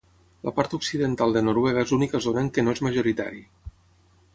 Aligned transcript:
La 0.47 0.53
part 0.59 0.73
occidental 0.77 1.37
de 1.37 1.45
Noruega 1.49 1.85
és 1.85 1.95
l'única 1.95 2.25
zona 2.29 2.45
en 2.45 2.51
què 2.57 2.65
no 2.67 2.77
és 2.79 2.87
majoritari. 2.89 3.49